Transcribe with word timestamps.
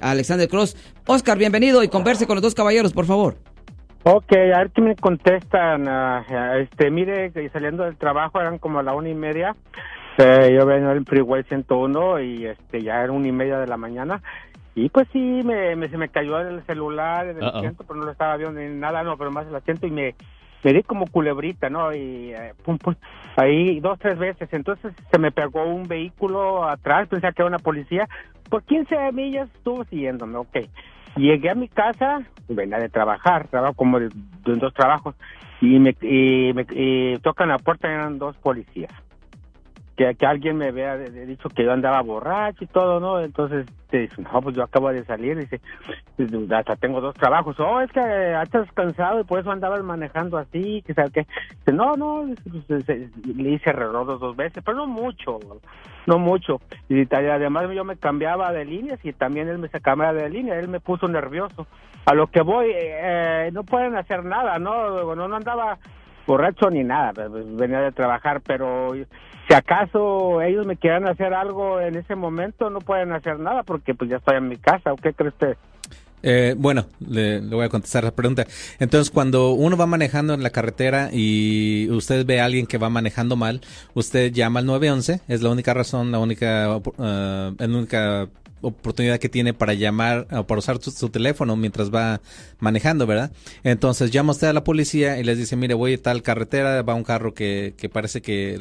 Alexander 0.00 0.48
Cross. 0.48 0.76
Oscar, 1.06 1.38
bienvenido 1.38 1.82
y 1.82 1.88
converse 1.88 2.26
con 2.26 2.36
los 2.36 2.42
dos 2.42 2.54
caballeros, 2.54 2.92
por 2.92 3.06
favor. 3.06 3.36
Ok, 4.02 4.32
a 4.32 4.58
ver 4.58 4.70
qué 4.70 4.80
me 4.80 4.96
contestan. 4.96 5.86
este, 6.58 6.90
mire, 6.90 7.32
saliendo 7.52 7.84
del 7.84 7.96
trabajo 7.96 8.40
eran 8.40 8.58
como 8.58 8.78
a 8.78 8.82
la 8.82 8.94
una 8.94 9.10
y 9.10 9.14
media. 9.14 9.54
Eh, 10.18 10.56
yo 10.58 10.66
vengo 10.66 10.90
el 10.90 11.04
Freeway 11.04 11.44
101 11.44 12.20
y 12.20 12.46
este 12.46 12.82
ya 12.82 13.02
era 13.02 13.12
una 13.12 13.28
y 13.28 13.32
media 13.32 13.58
de 13.58 13.66
la 13.66 13.76
mañana. 13.76 14.22
Y 14.74 14.88
pues 14.88 15.08
sí, 15.12 15.18
me, 15.18 15.88
se 15.88 15.96
me 15.98 16.08
cayó 16.08 16.38
el 16.40 16.64
celular, 16.64 17.26
el 17.26 17.44
asiento, 17.44 17.84
pero 17.84 17.98
no 17.98 18.06
lo 18.06 18.12
estaba 18.12 18.36
viendo 18.36 18.60
ni 18.60 18.68
nada, 18.68 19.02
no, 19.02 19.16
pero 19.16 19.30
más 19.30 19.46
el 19.46 19.54
asiento 19.54 19.86
y 19.86 19.90
me, 19.90 20.14
me 20.62 20.72
di 20.72 20.82
como 20.82 21.06
culebrita, 21.06 21.70
¿no? 21.70 21.92
Y 21.94 22.32
eh, 22.32 22.54
pum, 22.64 22.78
pum, 22.78 22.94
ahí 23.36 23.80
dos, 23.80 23.98
tres 23.98 24.18
veces. 24.18 24.48
Entonces 24.52 24.92
se 25.10 25.18
me 25.18 25.32
pegó 25.32 25.64
un 25.64 25.88
vehículo 25.88 26.64
atrás, 26.64 27.08
pensé 27.08 27.28
que 27.28 27.42
era 27.42 27.46
una 27.46 27.58
policía. 27.58 28.08
Por 28.48 28.62
15 28.64 29.12
millas 29.12 29.48
estuvo 29.54 29.84
siguiéndome, 29.84 30.36
ok. 30.36 30.58
Llegué 31.16 31.50
a 31.50 31.54
mi 31.54 31.68
casa, 31.68 32.22
venía 32.48 32.78
de 32.78 32.88
trabajar, 32.88 33.48
trabajo 33.48 33.74
como 33.74 33.98
de, 33.98 34.10
dos 34.44 34.72
trabajos, 34.74 35.14
y 35.60 35.78
me, 35.78 35.96
y 36.00 36.52
me 36.52 36.66
y 36.70 37.18
tocan 37.18 37.48
la 37.48 37.58
puerta 37.58 37.92
eran 37.92 38.18
dos 38.18 38.36
policías 38.36 38.92
que, 40.14 40.26
alguien 40.26 40.56
me 40.56 40.68
había 40.68 40.96
dicho 40.96 41.50
que 41.50 41.64
yo 41.64 41.72
andaba 41.72 42.00
borracho 42.00 42.64
y 42.64 42.68
todo, 42.68 43.00
¿no? 43.00 43.20
Entonces, 43.20 43.66
te 43.90 43.98
dice, 43.98 44.22
no, 44.22 44.40
pues 44.40 44.56
yo 44.56 44.62
acabo 44.62 44.90
de 44.90 45.04
salir, 45.04 45.36
dice, 45.36 45.60
hasta 46.50 46.76
tengo 46.76 47.02
dos 47.02 47.14
trabajos, 47.16 47.60
oh, 47.60 47.82
es 47.82 47.92
que 47.92 48.00
estás 48.42 48.72
cansado 48.72 49.20
y 49.20 49.24
por 49.24 49.40
eso 49.40 49.50
andabas 49.50 49.82
manejando 49.82 50.38
así, 50.38 50.82
que 50.86 50.94
sabe 50.94 51.10
qué. 51.10 51.26
Dice, 51.58 51.72
no, 51.72 51.96
no, 51.96 52.34
pues, 52.66 52.88
le 52.88 53.50
hice 53.50 53.70
error 53.70 54.06
dos 54.06 54.36
veces, 54.36 54.62
pero 54.64 54.78
no 54.78 54.86
mucho, 54.86 55.38
no 56.06 56.18
mucho. 56.18 56.62
Y 56.88 57.06
además 57.14 57.68
yo 57.74 57.84
me 57.84 57.96
cambiaba 57.96 58.52
de 58.52 58.64
líneas 58.64 59.00
y 59.04 59.12
también 59.12 59.48
él 59.48 59.58
me 59.58 59.68
sacaba 59.68 60.14
de 60.14 60.30
línea, 60.30 60.58
él 60.58 60.68
me 60.68 60.80
puso 60.80 61.08
nervioso. 61.08 61.66
A 62.06 62.14
lo 62.14 62.28
que 62.28 62.40
voy, 62.40 62.70
eh, 62.72 63.50
no 63.52 63.64
pueden 63.64 63.96
hacer 63.96 64.24
nada, 64.24 64.58
¿no? 64.58 65.14
No, 65.14 65.28
no 65.28 65.36
andaba 65.36 65.78
borracho 66.26 66.70
ni 66.70 66.84
nada, 66.84 67.12
venía 67.28 67.80
de 67.80 67.92
trabajar, 67.92 68.40
pero 68.40 68.94
si 69.50 69.54
acaso 69.56 70.40
ellos 70.42 70.64
me 70.64 70.76
quieran 70.76 71.08
hacer 71.08 71.34
algo 71.34 71.80
en 71.80 71.96
ese 71.96 72.14
momento, 72.14 72.70
no 72.70 72.78
pueden 72.78 73.10
hacer 73.10 73.40
nada 73.40 73.64
porque 73.64 73.96
pues 73.96 74.08
ya 74.08 74.18
estoy 74.18 74.36
en 74.36 74.48
mi 74.48 74.56
casa. 74.56 74.92
¿O 74.92 74.96
qué 74.96 75.12
cree 75.12 75.30
usted? 75.30 75.56
Eh, 76.22 76.54
bueno, 76.56 76.86
le, 77.00 77.40
voy 77.40 77.64
a 77.64 77.68
contestar 77.68 78.04
la 78.04 78.12
pregunta. 78.12 78.46
Entonces, 78.78 79.10
cuando 79.10 79.50
uno 79.50 79.76
va 79.76 79.86
manejando 79.86 80.34
en 80.34 80.44
la 80.44 80.50
carretera 80.50 81.08
y 81.12 81.90
usted 81.90 82.24
ve 82.24 82.40
a 82.40 82.44
alguien 82.44 82.66
que 82.66 82.78
va 82.78 82.90
manejando 82.90 83.34
mal, 83.34 83.60
usted 83.94 84.30
llama 84.30 84.60
al 84.60 84.66
911. 84.66 85.22
Es 85.26 85.42
la 85.42 85.50
única 85.50 85.74
razón, 85.74 86.12
la 86.12 86.20
única, 86.20 86.76
uh, 86.76 87.54
única 87.58 88.28
oportunidad 88.60 89.18
que 89.18 89.28
tiene 89.28 89.54
para 89.54 89.74
llamar 89.74 90.26
o 90.30 90.46
para 90.46 90.58
usar 90.58 90.80
su, 90.82 91.08
teléfono 91.08 91.56
mientras 91.56 91.92
va 91.92 92.20
manejando, 92.58 93.06
¿verdad? 93.06 93.32
Entonces 93.64 94.10
llama 94.10 94.32
usted 94.32 94.48
a 94.48 94.52
la 94.52 94.64
policía 94.64 95.18
y 95.18 95.24
les 95.24 95.38
dice, 95.38 95.56
mire, 95.56 95.74
voy 95.74 95.94
a 95.94 96.02
tal 96.02 96.22
carretera, 96.22 96.82
va 96.82 96.94
un 96.94 97.04
carro 97.04 97.34
que, 97.34 97.74
que 97.76 97.88
parece 97.88 98.22
que 98.22 98.56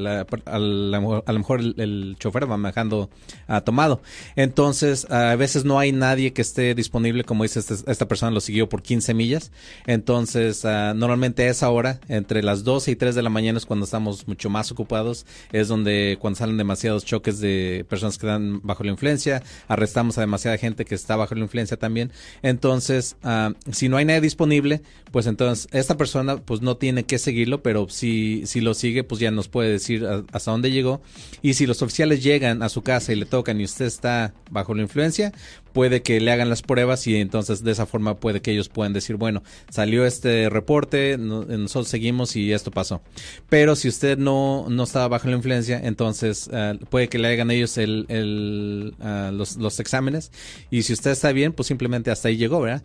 a, 0.46 0.60
lo 0.60 1.40
mejor 1.40 1.62
el, 1.62 2.16
chofer 2.20 2.50
va 2.50 2.58
manejando 2.58 3.10
uh, 3.48 3.62
tomado. 3.62 4.02
Entonces, 4.36 5.10
a 5.10 5.36
veces 5.36 5.66
no 5.66 5.80
hay 5.80 5.92
nadie 5.92 6.34
que 6.34 6.42
esté 6.42 6.76
disponible, 6.76 7.24
como 7.24 7.44
dice 7.44 7.60
este, 7.60 7.76
esta 7.92 8.08
persona, 8.08 8.32
lo 8.32 8.42
siguió 8.42 8.70
por 8.70 8.82
15 8.82 9.14
millas. 9.14 9.52
Entonces, 9.86 10.64
uh, 10.64 10.94
normalmente 10.96 11.44
a 11.44 11.50
esa 11.50 11.70
hora, 11.70 12.00
entre 12.08 12.44
las 12.44 12.64
12 12.64 12.92
y 12.92 12.96
3 12.96 13.16
de 13.16 13.22
la 13.22 13.30
mañana 13.30 13.58
es 13.58 13.66
cuando 13.66 13.86
estamos 13.86 14.28
mucho 14.28 14.50
más 14.50 14.72
ocupados, 14.72 15.26
es 15.52 15.68
donde 15.68 16.18
cuando 16.20 16.38
salen 16.38 16.58
demasiados 16.58 17.06
choques 17.06 17.40
de 17.40 17.86
personas 17.90 18.18
que 18.18 18.26
están 18.28 18.62
bajo 18.64 18.84
la 18.84 18.92
influencia, 18.92 19.44
estamos 19.90 20.18
a 20.18 20.22
demasiada 20.22 20.58
gente 20.58 20.86
que 20.86 20.96
está 20.96 21.16
bajo 21.16 21.36
la 21.36 21.42
influencia 21.42 21.78
también. 21.78 22.12
Entonces, 22.42 23.18
uh, 23.24 23.54
si 23.72 23.90
no 23.90 23.98
hay 23.98 24.06
nadie 24.06 24.22
disponible, 24.22 24.82
pues 25.12 25.28
entonces 25.28 25.68
esta 25.72 25.98
persona 25.98 26.38
pues 26.38 26.62
no 26.62 26.78
tiene 26.78 27.04
que 27.04 27.18
seguirlo, 27.18 27.62
pero 27.62 27.90
si, 27.90 28.44
si 28.46 28.62
lo 28.62 28.74
sigue, 28.74 29.04
pues 29.04 29.20
ya 29.20 29.32
nos 29.32 29.48
puede 29.48 29.72
decir 29.72 30.06
hasta 30.32 30.52
dónde 30.52 30.72
llegó. 30.72 31.02
Y 31.42 31.56
si 31.56 31.66
los 31.66 31.82
oficiales 31.82 32.24
llegan 32.24 32.64
a 32.64 32.70
su 32.70 32.82
casa 32.82 33.12
y 33.12 33.16
le 33.16 33.26
tocan 33.26 33.60
y 33.60 33.66
usted 33.66 33.86
está 33.86 34.34
bajo 34.50 34.74
la 34.74 34.82
influencia, 34.82 35.34
puede 35.74 36.02
que 36.02 36.20
le 36.20 36.32
hagan 36.32 36.50
las 36.50 36.62
pruebas 36.62 37.06
y 37.08 37.16
entonces 37.16 37.64
de 37.64 37.72
esa 37.72 37.86
forma 37.86 38.20
puede 38.20 38.42
que 38.42 38.52
ellos 38.52 38.70
puedan 38.70 38.94
decir, 38.94 39.16
bueno, 39.16 39.44
salió 39.70 40.06
este 40.06 40.50
reporte, 40.50 41.18
nosotros 41.18 41.88
seguimos 41.88 42.36
y 42.36 42.52
esto 42.52 42.72
pasó. 42.72 43.02
Pero 43.50 43.76
si 43.76 43.88
usted 43.88 44.18
no, 44.18 44.66
no 44.70 44.84
estaba 44.84 45.08
bajo 45.08 45.28
la 45.28 45.36
influencia, 45.36 45.80
entonces 45.84 46.50
ah, 46.54 46.74
puede 46.90 47.08
que 47.08 47.20
le 47.20 47.28
hagan 47.28 47.52
ellos 47.52 47.78
el, 47.78 48.06
el 48.10 48.96
ah, 49.02 49.32
los, 49.34 49.58
los, 49.58 49.80
exámenes 49.80 50.32
y 50.70 50.84
si 50.84 50.94
usted 50.94 51.12
está 51.12 51.32
bien, 51.32 51.54
pues 51.54 51.68
simplemente 51.68 52.12
hasta 52.12 52.28
ahí 52.28 52.38
llegó, 52.38 52.62
¿verdad? 52.62 52.84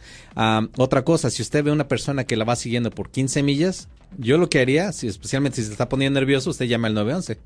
Otra 0.76 1.02
cosa, 1.02 1.30
si 1.30 1.42
usted 1.42 1.64
ve 1.64 1.72
una 1.72 1.88
persona 1.88 2.24
que 2.24 2.36
la 2.36 2.44
va 2.44 2.56
siguiendo 2.56 2.90
por 2.90 3.10
15 3.10 3.42
millas, 3.42 3.88
yo 4.18 4.38
lo 4.38 4.48
que 4.48 4.60
haría, 4.60 4.92
si, 4.92 5.08
especialmente 5.08 5.56
si 5.56 5.64
se 5.64 5.72
está 5.72 5.88
poniendo 5.88 6.20
nervioso, 6.20 6.50
usted 6.50 6.66
llama 6.66 6.88
al 6.88 6.94
911. 6.94 7.38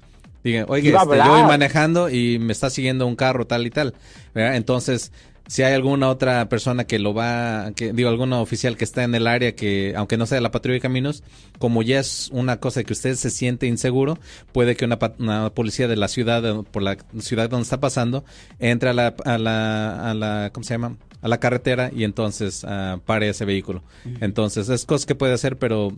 Diga, 0.44 0.66
oye, 0.68 0.90
este, 0.90 1.16
yo 1.16 1.30
voy 1.30 1.42
manejando 1.42 2.08
y 2.08 2.38
me 2.38 2.52
está 2.52 2.70
siguiendo 2.70 3.06
un 3.06 3.16
carro 3.16 3.46
tal 3.46 3.66
y 3.66 3.70
tal. 3.70 3.94
¿verdad? 4.34 4.56
Entonces, 4.56 5.10
si 5.48 5.62
hay 5.62 5.72
alguna 5.72 6.10
otra 6.10 6.48
persona 6.48 6.84
que 6.84 6.98
lo 6.98 7.14
va, 7.14 7.72
que 7.74 7.92
digo, 7.92 8.10
alguna 8.10 8.40
oficial 8.40 8.76
que 8.76 8.84
está 8.84 9.02
en 9.02 9.14
el 9.14 9.26
área 9.26 9.56
que, 9.56 9.94
aunque 9.96 10.18
no 10.18 10.26
sea 10.26 10.40
la 10.42 10.50
patrulla 10.50 10.74
de 10.74 10.80
caminos, 10.80 11.24
como 11.58 11.82
ya 11.82 11.98
es 11.98 12.28
una 12.32 12.60
cosa 12.60 12.84
que 12.84 12.92
usted 12.92 13.14
se 13.14 13.30
siente 13.30 13.66
inseguro, 13.66 14.18
puede 14.52 14.76
que 14.76 14.84
una, 14.84 14.98
policía 14.98 15.88
de 15.88 15.96
la 15.96 16.08
ciudad, 16.08 16.62
por 16.70 16.82
la 16.82 16.98
ciudad 17.18 17.48
donde 17.48 17.64
está 17.64 17.80
pasando, 17.80 18.24
entre 18.58 18.90
a 18.90 18.92
la, 18.92 19.14
a 19.24 19.38
la, 19.38 20.10
a 20.10 20.14
la 20.14 20.50
¿cómo 20.52 20.64
se 20.64 20.74
llama? 20.74 20.96
a 21.20 21.28
la 21.28 21.40
carretera 21.40 21.90
y 21.92 22.04
entonces 22.04 22.64
uh, 22.64 23.00
pare 23.00 23.28
ese 23.28 23.44
vehículo. 23.44 23.82
Entonces, 24.20 24.68
es 24.68 24.84
cosas 24.84 25.06
que 25.06 25.14
puede 25.14 25.32
hacer, 25.32 25.56
pero 25.58 25.92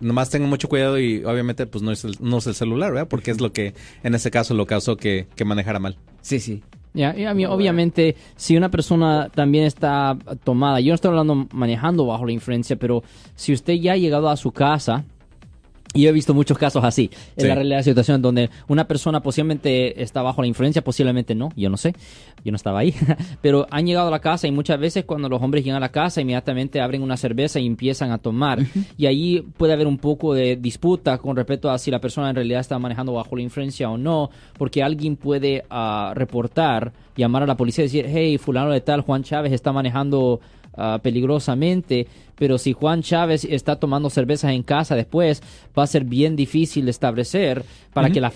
nomás 0.00 0.30
tenga 0.30 0.46
mucho 0.46 0.68
cuidado 0.68 1.00
y 1.00 1.24
obviamente 1.24 1.66
pues 1.66 1.82
no 1.82 1.90
es 1.90 2.04
el, 2.04 2.16
no 2.20 2.38
es 2.38 2.46
el 2.46 2.54
celular, 2.54 2.92
¿verdad? 2.92 3.08
Porque 3.08 3.30
es 3.30 3.40
lo 3.40 3.52
que 3.52 3.74
en 4.02 4.14
ese 4.14 4.30
caso 4.30 4.54
lo 4.54 4.66
causó 4.66 4.96
que, 4.96 5.26
que 5.34 5.44
manejara 5.44 5.78
mal. 5.78 5.98
Sí, 6.20 6.38
sí. 6.38 6.62
Mí, 6.94 7.46
obviamente, 7.46 8.16
si 8.36 8.56
una 8.56 8.70
persona 8.70 9.30
también 9.34 9.64
está 9.64 10.16
tomada, 10.44 10.80
yo 10.80 10.88
no 10.90 10.94
estoy 10.94 11.08
hablando 11.08 11.46
manejando 11.52 12.06
bajo 12.06 12.26
la 12.26 12.32
influencia, 12.32 12.76
pero 12.76 13.02
si 13.34 13.52
usted 13.52 13.74
ya 13.74 13.92
ha 13.92 13.96
llegado 13.96 14.28
a 14.28 14.36
su 14.36 14.52
casa 14.52 15.04
y 15.94 16.06
he 16.06 16.12
visto 16.12 16.34
muchos 16.34 16.58
casos 16.58 16.84
así, 16.84 17.10
en 17.36 17.48
la 17.48 17.54
realidad 17.54 17.78
de 17.78 17.84
situación 17.84 18.22
donde 18.22 18.50
una 18.68 18.86
persona 18.88 19.22
posiblemente 19.22 20.02
está 20.02 20.22
bajo 20.22 20.40
la 20.40 20.48
influencia, 20.48 20.82
posiblemente 20.82 21.34
no, 21.34 21.50
yo 21.56 21.68
no 21.68 21.76
sé, 21.76 21.94
yo 22.44 22.50
no 22.50 22.56
estaba 22.56 22.80
ahí, 22.80 22.94
pero 23.42 23.66
han 23.70 23.86
llegado 23.86 24.08
a 24.08 24.10
la 24.10 24.20
casa 24.20 24.46
y 24.46 24.52
muchas 24.52 24.78
veces 24.80 25.04
cuando 25.04 25.28
los 25.28 25.42
hombres 25.42 25.64
llegan 25.64 25.76
a 25.76 25.80
la 25.80 25.90
casa 25.90 26.20
inmediatamente 26.20 26.80
abren 26.80 27.02
una 27.02 27.16
cerveza 27.16 27.60
y 27.60 27.66
empiezan 27.66 28.10
a 28.10 28.18
tomar. 28.18 28.60
Y 28.96 29.06
ahí 29.06 29.40
puede 29.56 29.72
haber 29.72 29.86
un 29.86 29.98
poco 29.98 30.34
de 30.34 30.56
disputa 30.56 31.18
con 31.18 31.36
respecto 31.36 31.70
a 31.70 31.78
si 31.78 31.90
la 31.90 32.00
persona 32.00 32.30
en 32.30 32.36
realidad 32.36 32.60
está 32.60 32.78
manejando 32.78 33.12
bajo 33.12 33.36
la 33.36 33.42
influencia 33.42 33.90
o 33.90 33.98
no, 33.98 34.30
porque 34.58 34.82
alguien 34.82 35.16
puede 35.16 35.64
uh, 35.70 36.14
reportar, 36.14 36.92
llamar 37.16 37.42
a 37.42 37.46
la 37.46 37.56
policía 37.56 37.84
y 37.84 37.88
decir, 37.88 38.06
hey, 38.08 38.38
fulano 38.38 38.70
de 38.70 38.80
tal, 38.80 39.02
Juan 39.02 39.22
Chávez 39.22 39.52
está 39.52 39.72
manejando 39.72 40.40
uh, 40.76 40.98
peligrosamente, 41.00 42.06
pero 42.36 42.58
si 42.58 42.72
Juan 42.72 43.02
Chávez 43.02 43.44
está 43.44 43.76
tomando 43.76 44.10
cervezas 44.10 44.52
en 44.52 44.62
casa 44.62 44.96
después, 44.96 45.42
va 45.78 45.84
a 45.84 45.86
ser 45.86 46.04
bien 46.04 46.34
difícil 46.34 46.88
establecer 46.88 47.64
para, 47.92 48.10
que, 48.10 48.20
la, 48.20 48.32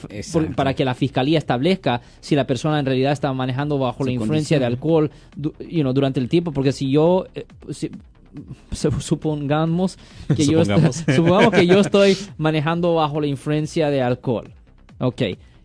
para 0.55 0.75
que 0.75 0.85
la 0.85 0.95
fiscalía 0.95 1.39
establezca 1.39 2.01
si 2.21 2.37
la 2.37 2.47
persona 2.47 2.79
en 2.79 2.87
realidad 2.87 3.13
está 3.13 3.33
manejando 3.33 3.79
bajo 3.79 4.05
la 4.05 4.13
influencia 4.13 4.59
de 4.59 4.65
alcohol 4.65 5.11
you 5.37 5.83
know, 5.83 5.93
durante 5.93 6.21
el 6.21 6.29
tiempo, 6.29 6.53
porque 6.53 6.73
si 6.73 6.91
yo... 6.91 7.27
Eh, 7.35 7.47
supongamos 8.71 9.99
que 10.37 10.45
yo 10.47 10.63
supongamos 11.15 11.53
que 11.53 11.67
yo 11.67 11.81
estoy 11.81 12.17
manejando 12.37 12.95
bajo 12.95 13.21
la 13.21 13.27
influencia 13.29 13.91
de 13.91 14.03
alcohol. 14.03 14.53
Ok, 14.99 15.23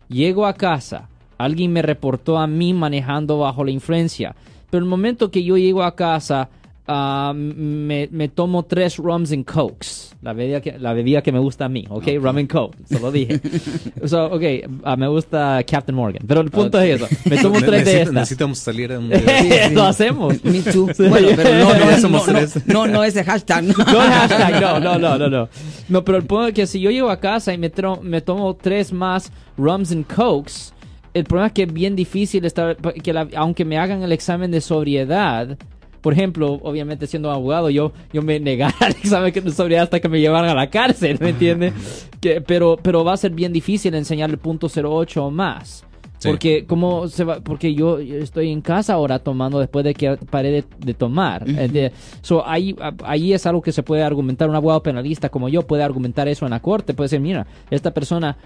llego 0.08 0.46
a 0.46 0.54
casa, 0.54 1.10
alguien 1.38 1.72
me 1.72 1.82
reportó 1.82 2.38
a 2.38 2.46
mí 2.46 2.72
manejando 2.72 3.38
bajo 3.38 3.62
la 3.62 3.70
influencia, 3.70 4.34
pero 4.70 4.82
el 4.82 4.88
momento 4.88 5.30
que 5.30 5.44
yo 5.44 5.58
llego 5.58 5.82
a 5.82 5.94
casa 5.94 6.48
Ah, 6.86 7.32
me, 7.34 8.08
me, 8.10 8.28
tomo 8.28 8.64
tres 8.64 8.96
rums 8.96 9.30
and 9.30 9.44
cokes. 9.44 10.16
La 10.20 10.32
bebida 10.32 10.60
que, 10.60 10.78
la 10.78 10.92
bebida 10.92 11.22
que 11.22 11.30
me 11.30 11.38
gusta 11.38 11.66
a 11.66 11.68
mí, 11.68 11.84
¿ok? 11.88 11.98
okay. 11.98 12.18
Rum 12.18 12.38
and 12.38 12.48
coke, 12.48 12.76
solo 12.90 13.12
dije. 13.12 13.40
so, 14.04 14.26
ok, 14.26 14.42
uh, 14.84 14.96
me 14.96 15.06
gusta 15.06 15.62
Captain 15.64 15.94
Morgan. 15.94 16.24
Pero 16.26 16.40
el 16.40 16.50
punto 16.50 16.80
es 16.80 17.00
eso. 17.00 17.06
Me 17.24 17.38
tomo 17.38 17.60
tres 17.64 17.84
de 17.84 18.00
estas. 18.00 18.14
Necesitamos 18.14 18.58
salir 18.58 18.90
en 18.90 19.04
un... 19.04 19.10
Lo 19.74 19.84
hacemos. 19.84 20.42
Me 20.44 20.60
too. 20.60 20.88
Bueno, 21.08 21.28
pero 21.36 21.54
no, 21.54 21.72
no, 21.72 21.78
no, 21.78 22.08
no, 22.08 22.46
no, 22.66 22.86
no 22.86 23.04
es 23.04 23.16
el 23.16 23.24
hashtag. 23.24 23.64
No, 23.64 23.74
no 23.76 24.02
es 24.02 24.10
hashtag, 24.10 24.60
no, 24.60 24.80
no, 24.80 24.98
no, 24.98 25.18
no, 25.18 25.28
no. 25.28 25.48
No, 25.88 26.04
pero 26.04 26.18
el 26.18 26.24
punto 26.24 26.48
es 26.48 26.54
que 26.54 26.66
si 26.66 26.80
yo 26.80 26.90
llego 26.90 27.10
a 27.10 27.20
casa 27.20 27.52
y 27.52 27.58
me, 27.58 27.70
me 28.02 28.20
tomo 28.20 28.56
tres 28.56 28.92
más 28.92 29.30
rums 29.56 29.92
and 29.92 30.06
cokes, 30.12 30.72
el 31.14 31.24
problema 31.24 31.46
es 31.48 31.52
que 31.52 31.62
es 31.62 31.72
bien 31.72 31.94
difícil 31.94 32.44
estar, 32.44 32.76
que 32.76 33.12
la, 33.12 33.28
aunque 33.36 33.64
me 33.64 33.78
hagan 33.78 34.02
el 34.02 34.12
examen 34.12 34.50
de 34.50 34.60
sobriedad, 34.60 35.56
por 36.02 36.12
ejemplo, 36.12 36.60
obviamente 36.62 37.06
siendo 37.06 37.30
abogado, 37.30 37.70
yo, 37.70 37.92
yo 38.12 38.20
me 38.22 38.38
negara 38.38 38.74
al 38.80 38.92
examen 39.02 39.32
de 39.32 39.50
sobriedad 39.52 39.84
hasta 39.84 40.00
que 40.00 40.08
me 40.08 40.20
llevaran 40.20 40.50
a 40.50 40.54
la 40.54 40.68
cárcel, 40.68 41.16
¿me 41.20 41.30
entiendes? 41.30 42.08
pero, 42.46 42.76
pero 42.82 43.04
va 43.04 43.14
a 43.14 43.16
ser 43.16 43.30
bien 43.30 43.52
difícil 43.52 43.94
enseñar 43.94 44.28
el 44.28 44.38
punto 44.38 44.66
08 44.66 45.24
o 45.24 45.30
más. 45.30 45.84
Porque 46.22 46.64
como 46.66 47.08
se 47.08 47.24
va, 47.24 47.40
porque 47.40 47.74
yo 47.74 47.98
estoy 47.98 48.50
en 48.50 48.60
casa 48.60 48.94
ahora 48.94 49.18
tomando 49.18 49.58
después 49.58 49.84
de 49.84 49.94
que 49.94 50.16
paré 50.30 50.64
de, 50.78 50.94
tomar. 50.94 51.44
Eh, 51.46 51.90
so, 52.20 52.46
ahí, 52.46 52.76
ahí 53.04 53.32
es 53.32 53.46
algo 53.46 53.62
que 53.62 53.72
se 53.72 53.82
puede 53.82 54.02
argumentar. 54.02 54.48
Un 54.48 54.56
abogado 54.56 54.82
penalista 54.82 55.28
como 55.28 55.48
yo 55.48 55.62
puede 55.62 55.82
argumentar 55.82 56.28
eso 56.28 56.44
en 56.44 56.50
la 56.50 56.60
corte. 56.60 56.94
Puede 56.94 57.06
decir, 57.06 57.20
mira, 57.20 57.46
esta 57.70 57.92
persona 57.92 58.36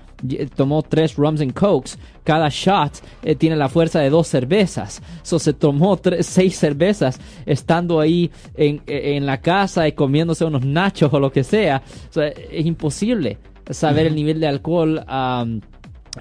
tomó 0.55 0.83
tres 0.83 1.17
rums 1.17 1.41
and 1.41 1.53
cokes. 1.53 1.93
Cada 2.25 2.49
shot 2.49 3.03
eh, 3.23 3.35
tiene 3.35 3.57
la 3.57 3.69
fuerza 3.69 4.01
de 4.01 4.11
dos 4.11 4.29
cervezas. 4.29 5.03
So, 5.23 5.39
se 5.39 5.53
tomó 5.53 5.97
tres, 5.97 6.27
seis 6.27 6.57
cervezas 6.59 7.21
estando 7.45 8.01
ahí 8.01 8.31
en, 8.57 8.83
en 8.87 9.27
la 9.27 9.41
casa 9.41 9.87
y 9.89 9.93
comiéndose 9.93 10.45
unos 10.45 10.65
nachos 10.65 11.13
o 11.13 11.21
lo 11.21 11.31
que 11.31 11.45
sea. 11.45 11.83
es 12.51 12.67
imposible 12.67 13.39
saber 13.71 14.07
el 14.07 14.15
nivel 14.15 14.41
de 14.41 14.47
alcohol 14.47 15.05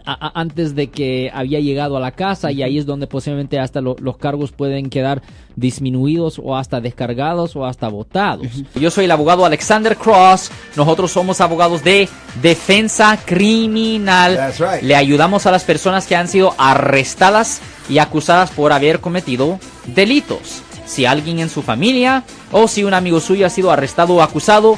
antes 0.03 0.75
de 0.75 0.87
que 0.87 1.31
había 1.33 1.59
llegado 1.59 1.97
a 1.97 1.99
la 1.99 2.11
casa 2.11 2.51
y 2.51 2.63
ahí 2.63 2.77
es 2.77 2.85
donde 2.85 3.07
posiblemente 3.07 3.59
hasta 3.59 3.81
los 3.81 4.17
cargos 4.17 4.51
pueden 4.51 4.89
quedar 4.89 5.21
disminuidos 5.55 6.39
o 6.43 6.55
hasta 6.55 6.81
descargados 6.81 7.55
o 7.55 7.65
hasta 7.65 7.87
votados. 7.87 8.47
Yo 8.75 8.91
soy 8.91 9.05
el 9.05 9.11
abogado 9.11 9.45
Alexander 9.45 9.95
Cross, 9.95 10.51
nosotros 10.75 11.11
somos 11.11 11.41
abogados 11.41 11.83
de 11.83 12.09
defensa 12.41 13.17
criminal. 13.23 14.53
Le 14.81 14.95
ayudamos 14.95 15.45
a 15.45 15.51
las 15.51 15.63
personas 15.63 16.07
que 16.07 16.15
han 16.15 16.27
sido 16.27 16.53
arrestadas 16.57 17.61
y 17.89 17.99
acusadas 17.99 18.51
por 18.51 18.73
haber 18.73 18.99
cometido 18.99 19.59
delitos. 19.87 20.61
Si 20.85 21.05
alguien 21.05 21.39
en 21.39 21.49
su 21.49 21.61
familia 21.61 22.23
o 22.51 22.67
si 22.67 22.83
un 22.83 22.93
amigo 22.93 23.19
suyo 23.19 23.45
ha 23.45 23.49
sido 23.49 23.71
arrestado 23.71 24.15
o 24.15 24.21
acusado, 24.21 24.77